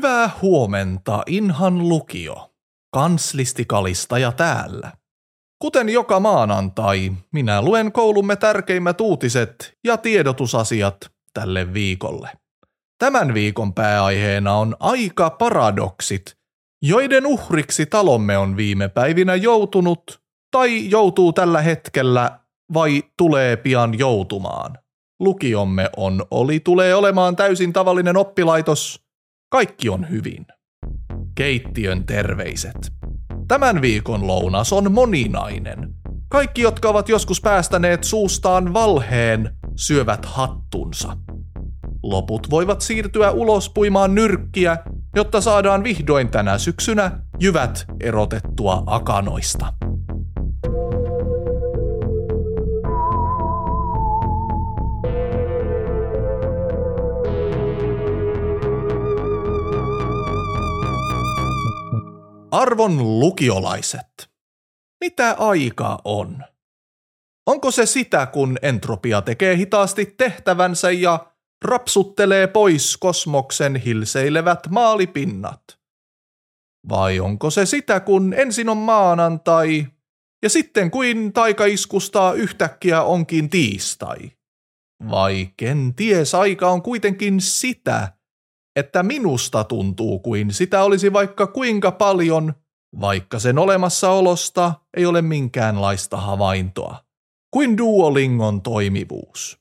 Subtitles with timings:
[0.00, 2.50] Hyvää huomenta, Inhan lukio.
[2.94, 4.92] Kanslistikalista ja täällä.
[5.62, 10.96] Kuten joka maanantai, minä luen koulumme tärkeimmät uutiset ja tiedotusasiat
[11.34, 12.30] tälle viikolle.
[12.98, 16.36] Tämän viikon pääaiheena on aika paradoksit,
[16.82, 20.20] joiden uhriksi talomme on viime päivinä joutunut
[20.50, 22.40] tai joutuu tällä hetkellä
[22.74, 24.78] vai tulee pian joutumaan.
[25.18, 29.09] Lukiomme on oli tulee olemaan täysin tavallinen oppilaitos.
[29.52, 30.46] Kaikki on hyvin.
[31.34, 32.92] Keittiön terveiset.
[33.48, 35.94] Tämän viikon lounas on moninainen.
[36.28, 41.16] Kaikki, jotka ovat joskus päästäneet suustaan valheen, syövät hattunsa.
[42.02, 44.76] Loput voivat siirtyä ulos puimaan nyrkkiä,
[45.16, 49.72] jotta saadaan vihdoin tänä syksynä jyvät erotettua akanoista.
[62.50, 64.30] Arvon lukiolaiset,
[65.00, 66.44] mitä aika on?
[67.46, 71.32] Onko se sitä, kun entropia tekee hitaasti tehtävänsä ja
[71.64, 75.62] rapsuttelee pois kosmoksen hilseilevät maalipinnat?
[76.88, 79.86] Vai onko se sitä, kun ensin on maanantai
[80.42, 84.30] ja sitten kuin taikaiskustaa yhtäkkiä onkin tiistai?
[85.10, 88.12] Vai kenties aika on kuitenkin sitä,
[88.80, 92.54] että minusta tuntuu kuin sitä olisi vaikka kuinka paljon,
[93.00, 96.96] vaikka sen olemassaolosta ei ole minkäänlaista havaintoa,
[97.50, 99.60] kuin Duolingon toimivuus.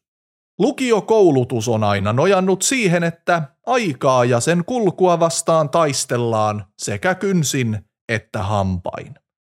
[0.60, 8.44] Lukiokoulutus on aina nojannut siihen, että aikaa ja sen kulkua vastaan taistellaan sekä kynsin että
[8.44, 9.16] hampain.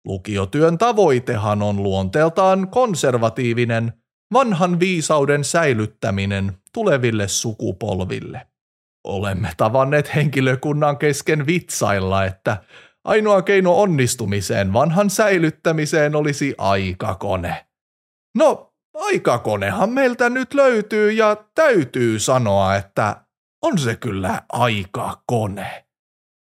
[0.06, 3.94] Lukiotyön tavoitehan on luonteeltaan konservatiivinen,
[4.34, 8.49] vanhan viisauden säilyttäminen tuleville sukupolville.
[9.04, 12.58] Olemme tavanneet henkilökunnan kesken vitsailla, että
[13.04, 17.66] ainoa keino onnistumiseen vanhan säilyttämiseen olisi aikakone.
[18.36, 23.26] No, aikakonehan meiltä nyt löytyy ja täytyy sanoa, että
[23.62, 25.86] on se kyllä aikakone.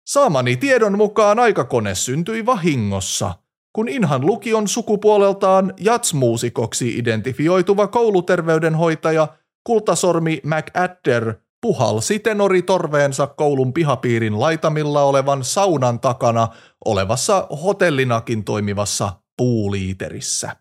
[0.07, 3.35] Saamani tiedon mukaan aikakone syntyi vahingossa,
[3.73, 9.27] kun Inhan lukion sukupuoleltaan jatsmuusikoksi identifioituva kouluterveydenhoitaja
[9.63, 16.47] Kultasormi McAdder– puhalsi tenoritorveensa koulun pihapiirin laitamilla olevan saunan takana
[16.85, 20.55] olevassa hotellinakin toimivassa puuliiterissä.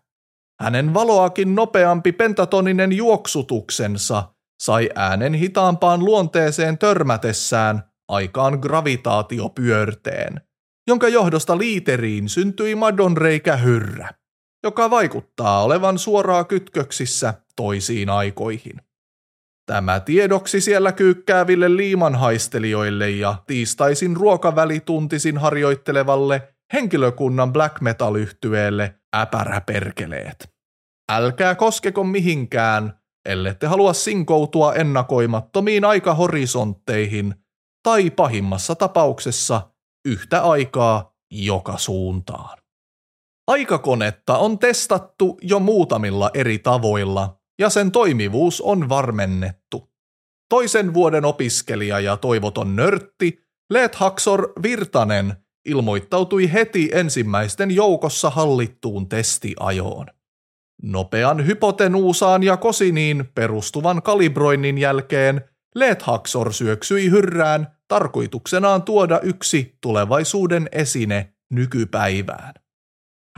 [0.61, 4.23] Hänen valoakin nopeampi pentatoninen juoksutuksensa
[4.63, 10.41] sai äänen hitaampaan luonteeseen törmätessään aikaan gravitaatiopyörteen,
[10.87, 14.09] jonka johdosta liiteriin syntyi madonreikä hyrrä,
[14.63, 18.86] joka vaikuttaa olevan suoraa kytköksissä toisiin aikoihin.
[19.67, 30.53] Tämä tiedoksi siellä kyykkääville liimanhaistelijoille ja tiistaisin ruokavälituntisin harjoittelevalle henkilökunnan black metal yhtyeelle äpäräperkeleet.
[31.11, 37.35] Älkää koskeko mihinkään, ellette halua sinkoutua ennakoimattomiin aikahorisontteihin
[37.83, 39.71] tai pahimmassa tapauksessa
[40.07, 42.57] yhtä aikaa joka suuntaan.
[43.47, 49.89] Aikakonetta on testattu jo muutamilla eri tavoilla ja sen toimivuus on varmennettu.
[50.49, 55.33] Toisen vuoden opiskelija ja toivoton nörtti Leet Haksor Virtanen
[55.65, 60.07] ilmoittautui heti ensimmäisten joukossa hallittuun testiajoon.
[60.83, 65.41] Nopean hypotenuusaan ja kosiniin perustuvan kalibroinnin jälkeen
[65.75, 72.53] Leet Haksor syöksyi hyrrään tarkoituksenaan tuoda yksi tulevaisuuden esine nykypäivään.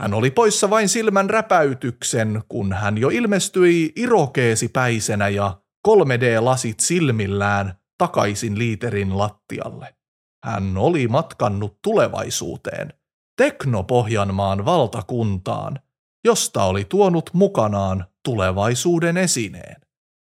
[0.00, 8.58] Hän oli poissa vain silmän räpäytyksen, kun hän jo ilmestyi irokeesipäisenä ja 3D-lasit silmillään takaisin
[8.58, 9.94] liiterin lattialle.
[10.44, 12.92] Hän oli matkannut tulevaisuuteen,
[13.36, 15.78] Teknopohjanmaan valtakuntaan,
[16.24, 19.76] josta oli tuonut mukanaan tulevaisuuden esineen.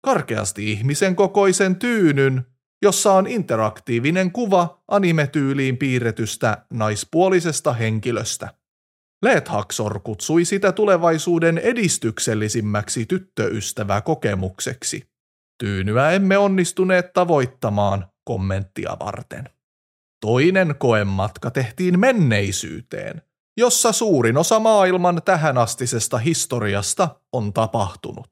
[0.05, 2.45] Karkeasti ihmisen kokoisen tyynyn,
[2.81, 8.53] jossa on interaktiivinen kuva animetyyliin piirretystä naispuolisesta henkilöstä.
[9.21, 15.09] Lethaksor kutsui sitä tulevaisuuden edistyksellisimmäksi tyttöystäväkokemukseksi.
[15.59, 19.49] Tyynyä emme onnistuneet tavoittamaan kommenttia varten.
[20.21, 23.21] Toinen koematka tehtiin menneisyyteen,
[23.57, 28.27] jossa suurin osa maailman tähänastisesta historiasta on tapahtunut.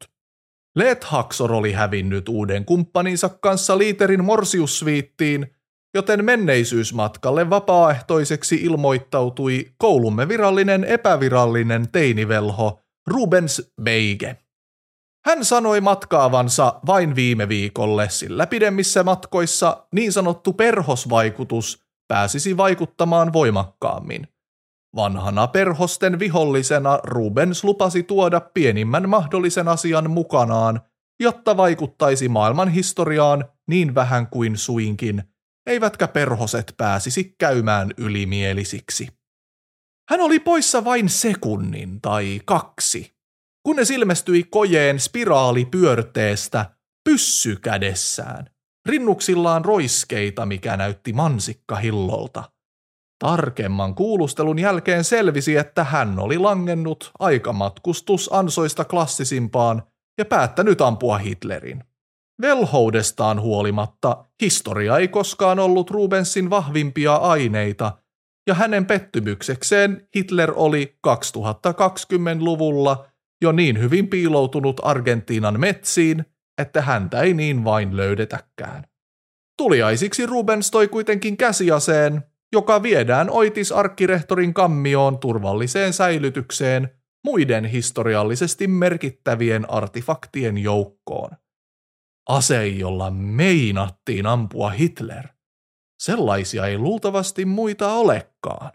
[0.76, 5.56] Lethaksor oli hävinnyt uuden kumppaninsa kanssa liiterin Morsiusviittiin
[5.96, 14.38] joten menneisyysmatkalle vapaaehtoiseksi ilmoittautui koulumme virallinen epävirallinen teinivelho Rubens Beige.
[15.26, 24.28] Hän sanoi matkaavansa vain viime viikolle, sillä pidemmissä matkoissa niin sanottu perhosvaikutus pääsisi vaikuttamaan voimakkaammin.
[24.96, 30.82] Vanhana perhosten vihollisena Rubens lupasi tuoda pienimmän mahdollisen asian mukanaan,
[31.20, 35.24] jotta vaikuttaisi maailman historiaan niin vähän kuin suinkin,
[35.68, 39.08] eivätkä perhoset pääsisi käymään ylimielisiksi.
[40.10, 43.16] Hän oli poissa vain sekunnin tai kaksi,
[43.64, 46.66] kunnes ilmestyi kojeen spiraalipyörteestä
[47.10, 48.50] pyssy kädessään,
[48.90, 52.52] rinnuksillaan roiskeita, mikä näytti mansikkahillolta.
[53.20, 59.84] Tarkemman kuulustelun jälkeen selvisi, että hän oli langennut aikamatkustus ansoista klassisimpaan
[60.18, 61.84] ja päättänyt ampua Hitlerin.
[62.42, 67.98] Velhoudestaan huolimatta historia ei koskaan ollut Rubensin vahvimpia aineita,
[68.48, 73.06] ja hänen pettymyksekseen Hitler oli 2020-luvulla
[73.42, 76.26] jo niin hyvin piiloutunut Argentiinan metsiin,
[76.58, 78.84] että häntä ei niin vain löydetäkään.
[79.58, 82.24] Tuliaisiksi Rubens toi kuitenkin käsiaseen,
[82.54, 86.90] joka viedään oitis-arkkirehtorin kammioon turvalliseen säilytykseen
[87.24, 91.30] muiden historiallisesti merkittävien artifaktien joukkoon.
[92.30, 95.28] Ase, jolla meinattiin ampua Hitler.
[96.00, 98.72] Sellaisia ei luultavasti muita olekaan.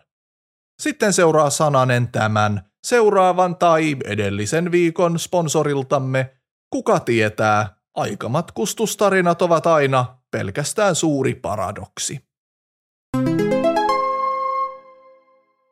[0.83, 6.37] Sitten seuraa sananen tämän seuraavan tai edellisen viikon sponsoriltamme.
[6.71, 12.21] Kuka tietää, aikamatkustustarinat ovat aina pelkästään suuri paradoksi.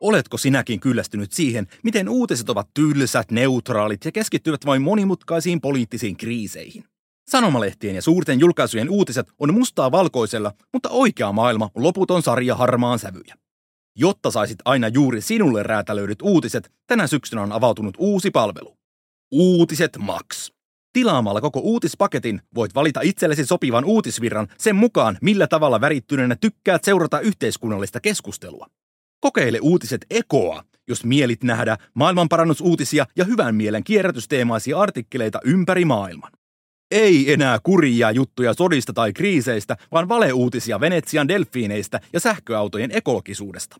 [0.01, 6.83] Oletko sinäkin kyllästynyt siihen, miten uutiset ovat tylsät, neutraalit ja keskittyvät vain monimutkaisiin poliittisiin kriiseihin?
[7.29, 12.99] Sanomalehtien ja suurten julkaisujen uutiset on mustaa valkoisella, mutta oikea maailma on loputon sarja harmaan
[12.99, 13.35] sävyjä.
[13.95, 18.77] Jotta saisit aina juuri sinulle räätälöidyt uutiset, tänä syksynä on avautunut uusi palvelu.
[19.31, 20.51] Uutiset Max.
[20.93, 27.19] Tilaamalla koko uutispaketin voit valita itsellesi sopivan uutisvirran sen mukaan, millä tavalla värittyneenä tykkäät seurata
[27.19, 28.67] yhteiskunnallista keskustelua.
[29.19, 36.38] Kokeile uutiset ekoa, jos mielit nähdä maailmanparannusuutisia ja hyvän mielen kierrätysteemaisia artikkeleita ympäri maailman.
[36.91, 43.77] Ei enää kurjia juttuja sodista tai kriiseistä, vaan valeuutisia Venetsian delfiineistä ja sähköautojen ekologisuudesta.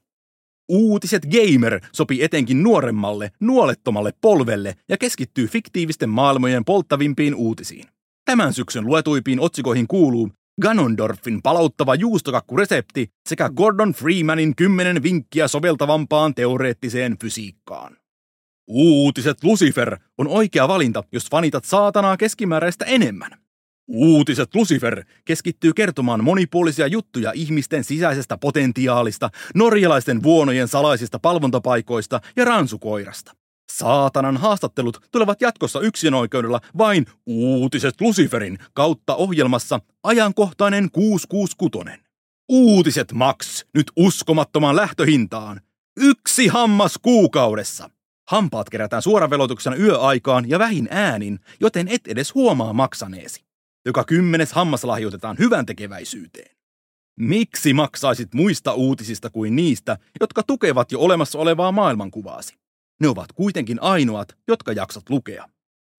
[0.72, 7.86] Uutiset Gamer sopi etenkin nuoremmalle, nuolettomalle polvelle ja keskittyy fiktiivisten maailmojen polttavimpiin uutisiin.
[8.26, 10.30] Tämän syksyn luetuimpiin otsikoihin kuuluu
[10.62, 17.99] Ganondorfin palauttava juustokakkuresepti sekä Gordon Freemanin kymmenen vinkkiä soveltavampaan teoreettiseen fysiikkaan.
[18.70, 23.32] Uutiset Lucifer on oikea valinta, jos fanitat saatanaa keskimääräistä enemmän.
[23.88, 33.32] Uutiset Lucifer keskittyy kertomaan monipuolisia juttuja ihmisten sisäisestä potentiaalista, norjalaisten vuonojen salaisista palvontapaikoista ja ransukoirasta.
[33.72, 41.90] Saatanan haastattelut tulevat jatkossa yksinoikeudella vain Uutiset Luciferin kautta ohjelmassa ajankohtainen 666.
[42.50, 45.62] Uutiset Max nyt uskomattomaan lähtöhintaan.
[45.98, 47.90] Yksi hammas kuukaudessa.
[48.30, 53.44] Hampaat kerätään suoravelotuksena yöaikaan ja vähin äänin, joten et edes huomaa maksaneesi.
[53.86, 56.56] Joka kymmenes hammas lahjoitetaan hyvän tekeväisyyteen.
[57.20, 62.56] Miksi maksaisit muista uutisista kuin niistä, jotka tukevat jo olemassa olevaa maailmankuvaasi?
[63.02, 65.50] Ne ovat kuitenkin ainoat, jotka jaksat lukea.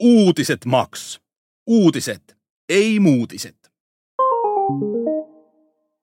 [0.03, 1.21] Uutiset Max.
[1.67, 2.37] Uutiset,
[2.69, 3.73] ei muutiset.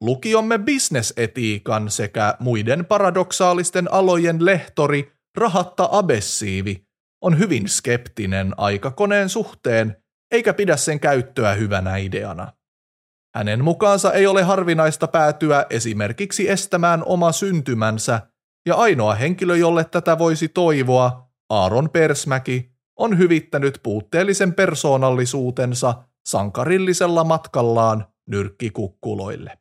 [0.01, 6.87] Lukiomme bisnesetiikan sekä muiden paradoksaalisten alojen lehtori Rahatta Abessiivi
[7.21, 9.95] on hyvin skeptinen aikakoneen suhteen,
[10.31, 12.53] eikä pidä sen käyttöä hyvänä ideana.
[13.35, 18.21] Hänen mukaansa ei ole harvinaista päätyä esimerkiksi estämään oma syntymänsä
[18.67, 28.05] ja ainoa henkilö, jolle tätä voisi toivoa, Aaron Persmäki, on hyvittänyt puutteellisen persoonallisuutensa sankarillisella matkallaan
[28.27, 29.57] nyrkkikukkuloille.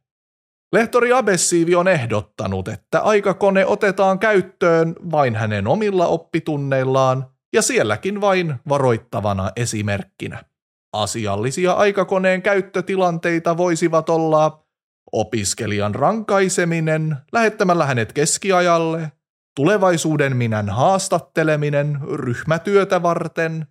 [0.73, 8.55] Lehtori Abessiivi on ehdottanut, että aikakone otetaan käyttöön vain hänen omilla oppitunneillaan ja sielläkin vain
[8.69, 10.45] varoittavana esimerkkinä.
[10.93, 14.67] Asiallisia aikakoneen käyttötilanteita voisivat olla
[15.13, 19.13] opiskelijan rankaiseminen lähettämällä hänet keskiajalle,
[19.57, 23.67] tulevaisuuden minän haastatteleminen ryhmätyötä varten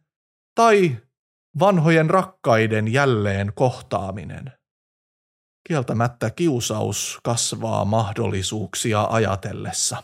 [0.55, 0.97] tai
[1.59, 4.51] vanhojen rakkaiden jälleen kohtaaminen.
[5.67, 10.03] Kieltämättä kiusaus kasvaa mahdollisuuksia ajatellessa.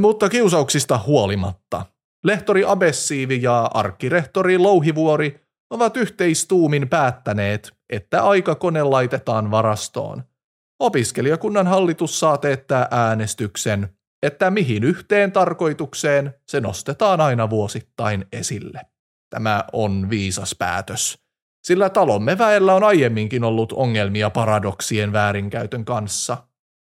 [0.00, 1.86] Mutta kiusauksista huolimatta.
[2.24, 10.24] Lehtori Abessiivi ja arkkirehtori Louhivuori ovat yhteistuumin päättäneet, että aikakone laitetaan varastoon.
[10.80, 18.80] Opiskelijakunnan hallitus saa teettää äänestyksen, että mihin yhteen tarkoitukseen se nostetaan aina vuosittain esille.
[19.30, 21.23] tämä on viisas päätös,
[21.66, 26.36] sillä talomme väellä on aiemminkin ollut ongelmia paradoksien väärinkäytön kanssa.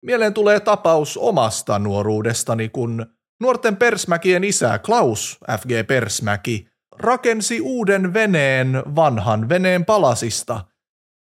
[0.05, 3.05] Mieleen tulee tapaus omasta nuoruudestani, kun
[3.41, 5.87] nuorten Persmäkien isä Klaus F.G.
[5.87, 6.67] Persmäki
[6.99, 10.65] rakensi uuden veneen vanhan veneen palasista.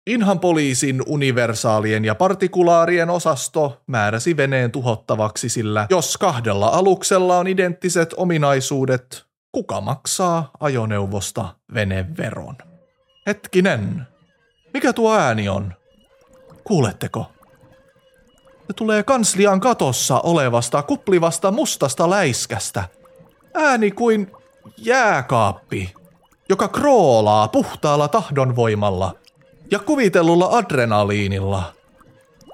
[0.08, 8.14] Inhan poliisin universaalien ja partikulaarien osasto määräsi veneen tuhottavaksi, sillä jos kahdella aluksella on identtiset
[8.18, 12.73] ominaisuudet, kuka maksaa ajoneuvosta veneveron?
[13.28, 14.08] Hetkinen,
[14.74, 15.74] mikä tuo ääni on?
[16.64, 17.32] Kuuletteko?
[18.68, 22.84] Se tulee kanslian katossa olevasta kuplivasta mustasta läiskästä.
[23.54, 24.32] Ääni kuin
[24.78, 25.94] jääkaappi,
[26.50, 29.16] joka kroolaa puhtaalla tahdonvoimalla
[29.72, 31.74] ja kuvitellulla adrenaliinilla.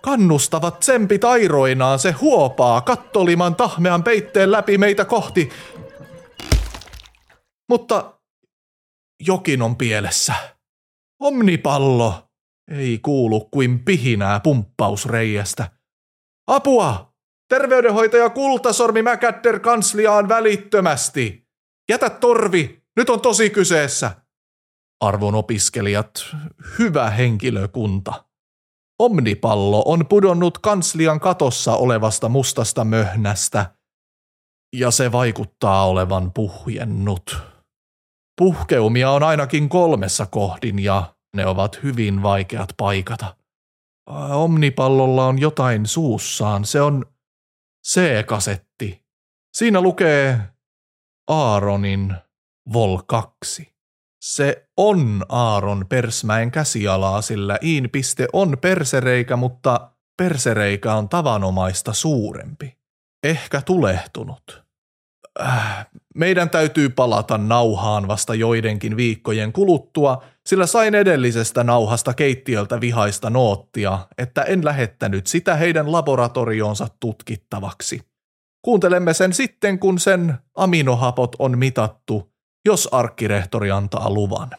[0.03, 5.49] Kannustavat tsempit airoinaan se huopaa kattoliman tahmean peitteen läpi meitä kohti.
[7.69, 8.13] Mutta
[9.19, 10.33] jokin on pielessä.
[11.19, 12.29] Omnipallo
[12.71, 15.71] ei kuulu kuin pihinää pumppausreijästä.
[16.47, 17.13] Apua!
[17.49, 21.47] Terveydenhoitaja Kultasormi Mäkätter kansliaan välittömästi.
[21.89, 24.11] Jätä torvi, nyt on tosi kyseessä.
[24.99, 26.11] Arvon opiskelijat,
[26.79, 28.25] hyvä henkilökunta.
[28.99, 33.75] Omnipallo on pudonnut kanslian katossa olevasta mustasta möhnästä,
[34.75, 37.38] ja se vaikuttaa olevan puhjennut.
[38.39, 43.36] Puhkeumia on ainakin kolmessa kohdin ja ne ovat hyvin vaikeat paikata.
[44.34, 47.05] Omnipallolla on jotain suussaan, se on
[47.88, 49.05] C-kasetti.
[49.58, 50.39] Siinä lukee
[51.27, 52.15] Aaronin
[52.74, 53.74] Vol 2.
[54.22, 62.77] Se on Aaron Persmäen käsialaa, sillä iin piste on persereikä, mutta persereikä on tavanomaista suurempi.
[63.24, 64.68] Ehkä tulehtunut.
[66.15, 74.00] Meidän täytyy palata nauhaan vasta joidenkin viikkojen kuluttua, sillä sain edellisestä nauhasta keittiöltä vihaista noottia,
[74.17, 78.01] että en lähettänyt sitä heidän laboratorionsa tutkittavaksi.
[78.62, 82.33] Kuuntelemme sen sitten, kun sen aminohapot on mitattu,
[82.65, 84.50] jos arkkirehtori antaa luvan.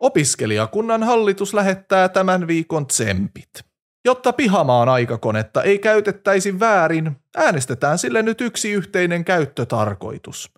[0.00, 3.65] Opiskelijakunnan hallitus lähettää tämän viikon tsempit.
[4.06, 10.52] Jotta pihamaan aikakonetta ei käytettäisi väärin, äänestetään sille nyt yksi yhteinen käyttötarkoitus.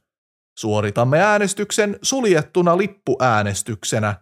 [0.58, 4.14] Suoritamme äänestyksen suljettuna lippuäänestyksenä.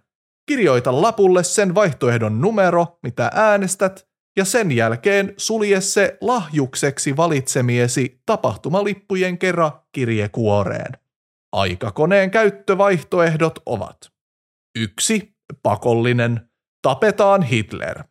[0.48, 9.38] Kirjoita lapulle sen vaihtoehdon numero, mitä äänestät, ja sen jälkeen sulje se lahjukseksi valitsemiesi tapahtumalippujen
[9.38, 10.92] kerran kirjekuoreen.
[11.52, 14.12] Aikakoneen käyttövaihtoehdot ovat
[14.78, 15.36] 1.
[15.62, 16.50] Pakollinen.
[16.82, 18.04] Tapetaan Hitler.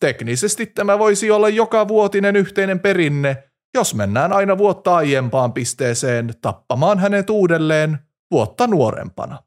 [0.00, 6.98] Teknisesti tämä voisi olla joka vuotinen yhteinen perinne, jos mennään aina vuotta aiempaan pisteeseen tappamaan
[6.98, 7.98] hänet uudelleen
[8.30, 9.42] vuotta nuorempana.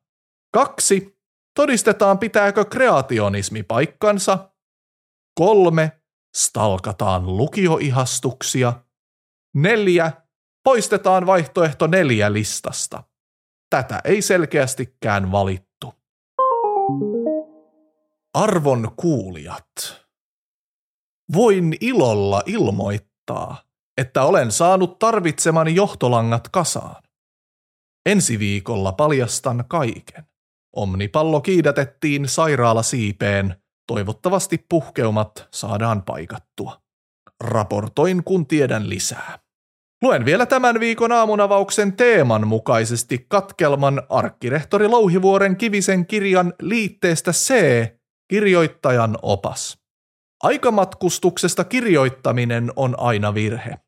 [0.54, 1.14] Kaksi.
[1.56, 4.52] Todistetaan pitääkö kreationismi paikkansa.
[5.36, 5.92] Kolme.
[6.36, 8.74] Stalkataan lukioihastuksia.
[9.56, 10.12] Neljä.
[10.64, 13.04] Poistetaan vaihtoehto neljä listasta.
[13.70, 15.94] Tätä ei selkeästikään valittu.
[18.34, 20.03] Arvon kuulijat.
[21.34, 23.64] Voin ilolla ilmoittaa,
[23.98, 27.04] että olen saanut tarvitsemani johtolangat kasaan.
[28.06, 30.24] Ensi viikolla paljastan kaiken.
[30.76, 33.56] Omnipallo kiidätettiin sairaalasiipeen,
[33.88, 36.82] toivottavasti puhkeumat saadaan paikattua.
[37.44, 39.40] Raportoin, kun tiedän lisää.
[40.02, 47.54] Luen vielä tämän viikon aamunavauksen teeman mukaisesti katkelman arkkirehtori Louhivuoren Kivisen kirjan liitteestä C,
[48.30, 49.83] kirjoittajan opas.
[50.44, 53.80] Aikamatkustuksesta kirjoittaminen on aina virhe.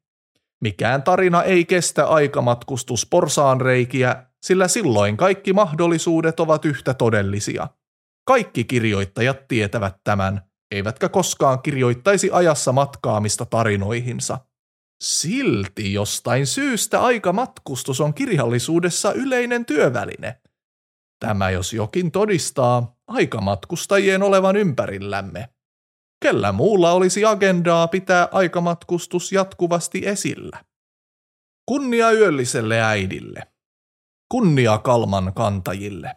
[0.61, 7.67] Mikään tarina ei kestä aikamatkustus porsaanreikiä, sillä silloin kaikki mahdollisuudet ovat yhtä todellisia.
[8.25, 14.39] Kaikki kirjoittajat tietävät tämän, eivätkä koskaan kirjoittaisi ajassa matkaamista tarinoihinsa.
[15.03, 20.41] Silti jostain syystä aikamatkustus on kirjallisuudessa yleinen työväline.
[21.19, 25.54] Tämä jos jokin todistaa aikamatkustajien olevan ympärillämme.
[26.25, 30.65] Kellä muulla olisi agendaa pitää aikamatkustus jatkuvasti esillä?
[31.65, 33.41] Kunnia yölliselle äidille.
[34.31, 36.15] Kunnia kalman kantajille.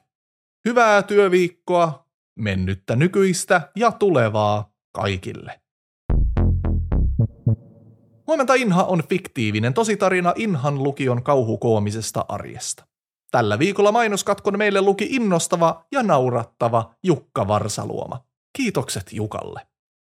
[0.69, 2.07] Hyvää työviikkoa,
[2.39, 5.61] mennyttä nykyistä ja tulevaa kaikille.
[8.27, 12.87] Huomenta Inha on fiktiivinen tositarina Inhan lukion kauhukoomisesta arjesta.
[13.31, 18.25] Tällä viikolla mainoskatkon meille luki innostava ja naurattava Jukka Varsaluoma.
[18.57, 19.69] Kiitokset Jukalle.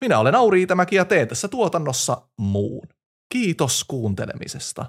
[0.02, 2.88] Minä olen Auri Itämäki ja teen tässä tuotannossa muun.
[3.34, 4.86] Kiitos kuuntelemisesta.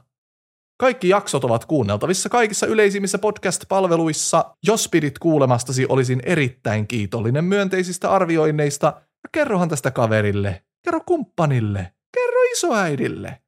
[0.81, 4.57] Kaikki jaksot ovat kuunneltavissa kaikissa yleisimmissä podcast-palveluissa.
[4.62, 8.87] Jos pidit kuulemastasi, olisin erittäin kiitollinen myönteisistä arvioinneista.
[8.97, 13.42] Ja kerrohan tästä kaverille, kerro kumppanille, kerro isoäidille.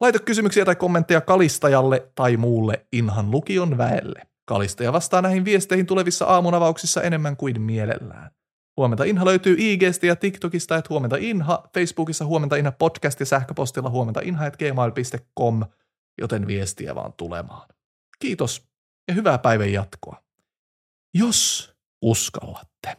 [0.00, 4.26] Laita kysymyksiä tai kommentteja Kalistajalle tai muulle Inhan lukion väelle.
[4.44, 8.30] Kalistaja vastaa näihin viesteihin tulevissa aamunavauksissa enemmän kuin mielellään.
[8.80, 13.90] Huomenta Inha löytyy IGstä ja TikTokista, että huomenta Inha, Facebookissa huomenta Inha podcast ja sähköpostilla
[13.90, 15.64] huomenta inha.gmail.com,
[16.20, 17.68] joten viestiä vaan tulemaan.
[18.18, 18.68] Kiitos
[19.08, 20.22] ja hyvää päivän jatkoa.
[21.14, 21.70] Jos
[22.02, 22.96] uskallatte.